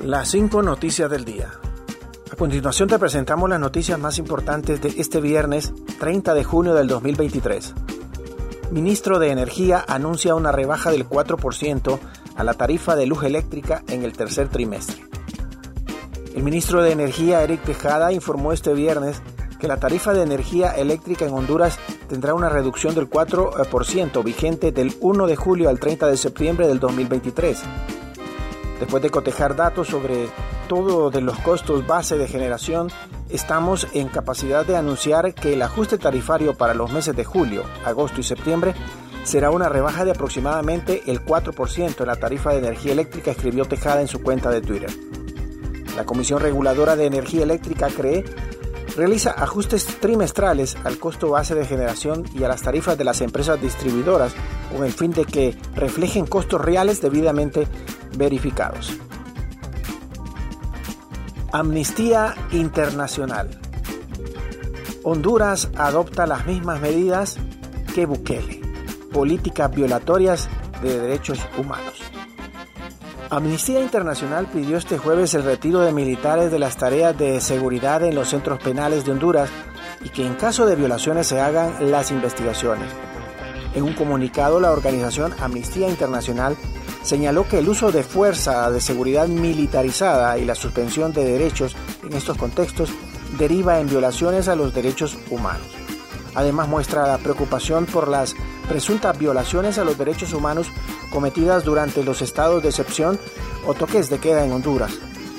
[0.00, 1.52] Las cinco noticias del día.
[2.32, 6.88] A continuación te presentamos las noticias más importantes de este viernes 30 de junio del
[6.88, 7.72] 2023.
[8.72, 12.00] Ministro de Energía anuncia una rebaja del 4%
[12.34, 15.04] a la tarifa de luz eléctrica en el tercer trimestre.
[16.34, 19.22] El ministro de Energía, Eric Tejada, informó este viernes
[19.60, 21.78] que la tarifa de energía eléctrica en Honduras
[22.08, 26.80] tendrá una reducción del 4% vigente del 1 de julio al 30 de septiembre del
[26.80, 27.62] 2023
[28.82, 30.26] Después de cotejar datos sobre
[30.68, 32.88] todo de los costos base de generación,
[33.30, 38.20] estamos en capacidad de anunciar que el ajuste tarifario para los meses de julio, agosto
[38.20, 38.74] y septiembre
[39.22, 44.00] será una rebaja de aproximadamente el 4% en la tarifa de energía eléctrica, escribió Tejada
[44.00, 44.90] en su cuenta de Twitter.
[45.94, 48.24] La Comisión Reguladora de Energía Eléctrica cree
[48.96, 53.62] realiza ajustes trimestrales al costo base de generación y a las tarifas de las empresas
[53.62, 54.34] distribuidoras
[54.72, 57.68] con el fin de que reflejen costos reales debidamente
[58.16, 58.98] verificados.
[61.52, 63.60] Amnistía Internacional.
[65.04, 67.38] Honduras adopta las mismas medidas
[67.94, 68.60] que Bukele.
[69.12, 70.48] Políticas violatorias
[70.80, 72.00] de derechos humanos.
[73.28, 78.14] Amnistía Internacional pidió este jueves el retiro de militares de las tareas de seguridad en
[78.14, 79.50] los centros penales de Honduras
[80.04, 82.90] y que en caso de violaciones se hagan las investigaciones.
[83.74, 86.56] En un comunicado, la organización Amnistía Internacional
[87.02, 92.12] señaló que el uso de fuerza de seguridad militarizada y la suspensión de derechos en
[92.14, 92.90] estos contextos
[93.38, 95.66] deriva en violaciones a los derechos humanos.
[96.34, 98.34] Además muestra la preocupación por las
[98.68, 100.68] presuntas violaciones a los derechos humanos
[101.10, 103.18] cometidas durante los estados de excepción
[103.66, 104.92] o toques de queda en Honduras.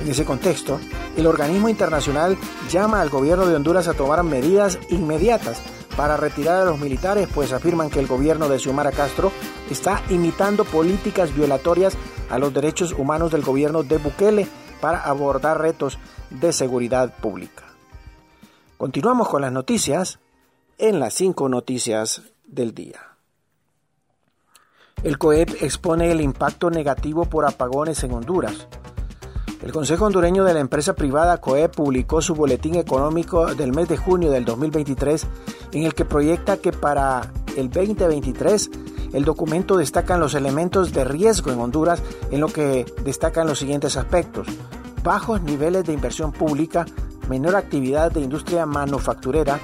[0.00, 0.78] En ese contexto,
[1.16, 2.36] el organismo internacional
[2.70, 5.60] llama al gobierno de Honduras a tomar medidas inmediatas
[5.96, 9.32] para retirar a los militares, pues afirman que el gobierno de Xiomara Castro
[9.70, 11.96] está imitando políticas violatorias
[12.30, 14.46] a los derechos humanos del gobierno de Bukele
[14.80, 15.98] para abordar retos
[16.30, 17.64] de seguridad pública.
[18.76, 20.18] Continuamos con las noticias
[20.78, 23.00] en las cinco noticias del día.
[25.02, 28.66] El COEP expone el impacto negativo por apagones en Honduras.
[29.62, 33.96] El Consejo Hondureño de la empresa privada COEP publicó su boletín económico del mes de
[33.96, 35.26] junio del 2023
[35.72, 38.70] en el que proyecta que para el 2023
[39.12, 43.96] el documento destaca los elementos de riesgo en Honduras en lo que destacan los siguientes
[43.96, 44.46] aspectos.
[45.02, 46.84] Bajos niveles de inversión pública,
[47.28, 49.58] menor actividad de industria manufacturera,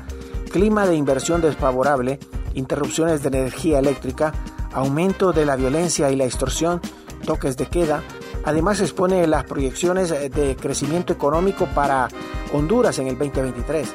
[0.50, 2.18] clima de inversión desfavorable,
[2.54, 4.32] interrupciones de energía eléctrica,
[4.72, 6.80] aumento de la violencia y la extorsión,
[7.26, 8.02] toques de queda,
[8.44, 12.08] Además expone las proyecciones de crecimiento económico para
[12.52, 13.88] Honduras en el 2023.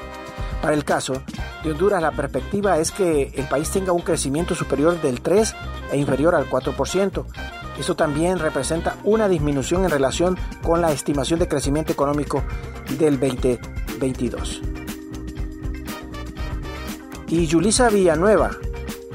[0.61, 1.21] Para el caso
[1.63, 5.55] de Honduras, la perspectiva es que el país tenga un crecimiento superior del 3
[5.91, 7.25] e inferior al 4%.
[7.79, 12.43] Eso también representa una disminución en relación con la estimación de crecimiento económico
[12.97, 14.61] del 2022.
[17.27, 18.51] Y Yulisa Villanueva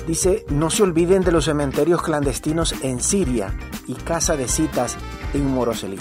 [0.07, 3.55] dice, no se olviden de los cementerios clandestinos en Siria
[3.89, 4.97] y casa de citas
[5.33, 5.99] en Moroselí.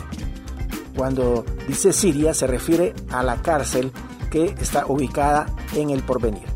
[0.95, 3.91] Cuando dice Siria se refiere a la cárcel
[4.29, 6.51] que está ubicada en el porvenir.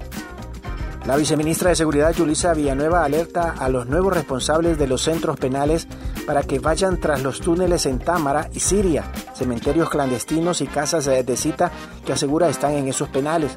[1.05, 5.87] La viceministra de Seguridad Yulisa Villanueva alerta a los nuevos responsables de los centros penales
[6.25, 9.03] para que vayan tras los túneles en Támara y Siria,
[9.35, 11.71] cementerios clandestinos y casas de cita
[12.03, 13.55] que asegura están en esos penales,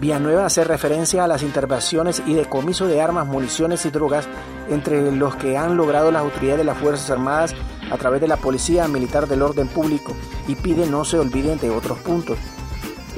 [0.00, 4.28] Villanueva hace referencia a las intervenciones y decomiso de armas, municiones y drogas
[4.68, 7.54] entre los que han logrado las autoridades de las Fuerzas Armadas
[7.90, 10.14] a través de la Policía Militar del Orden Público
[10.48, 12.38] y pide no se olviden de otros puntos.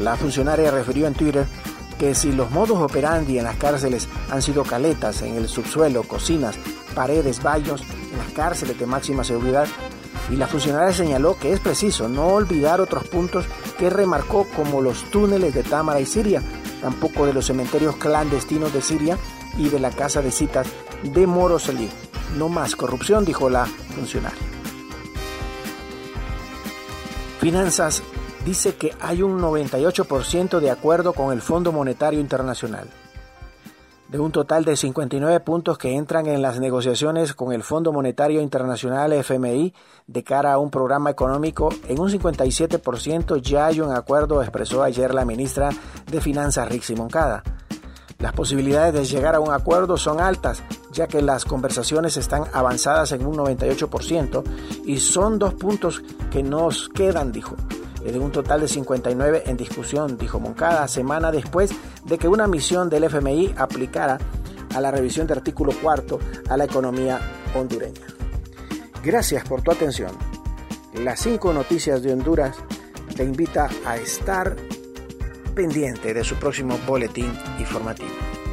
[0.00, 1.46] La funcionaria refirió en Twitter
[1.98, 6.56] que si los modos operandi en las cárceles han sido caletas en el subsuelo, cocinas,
[6.94, 9.68] paredes, baños, en las cárceles de máxima seguridad,
[10.30, 13.44] y la funcionaria señaló que es preciso no olvidar otros puntos
[13.78, 16.42] que remarcó como los túneles de Támara y Siria,
[16.84, 19.16] tampoco de los cementerios clandestinos de Siria
[19.56, 20.66] y de la casa de citas
[21.02, 21.88] de Moroselí.
[22.36, 24.38] No más corrupción, dijo la funcionaria.
[27.40, 28.02] Finanzas
[28.44, 32.90] dice que hay un 98% de acuerdo con el Fondo Monetario Internacional.
[34.14, 38.40] De un total de 59 puntos que entran en las negociaciones con el Fondo Monetario
[38.40, 39.74] Internacional FMI
[40.06, 45.12] de cara a un programa económico, en un 57% ya hay un acuerdo, expresó ayer
[45.12, 45.70] la ministra
[46.06, 47.42] de Finanzas Rixi Moncada.
[48.20, 50.62] Las posibilidades de llegar a un acuerdo son altas,
[50.92, 54.44] ya que las conversaciones están avanzadas en un 98%
[54.84, 57.56] y son dos puntos que nos quedan, dijo
[58.12, 61.70] de un total de 59 en discusión, dijo Moncada, semana después
[62.04, 64.18] de que una misión del FMI aplicara
[64.74, 66.18] a la revisión de artículo cuarto
[66.48, 67.20] a la economía
[67.54, 68.06] hondureña.
[69.02, 70.12] Gracias por tu atención.
[70.94, 72.56] las cinco noticias de Honduras,
[73.16, 74.56] te invita a estar
[75.54, 78.43] pendiente de su próximo boletín informativo.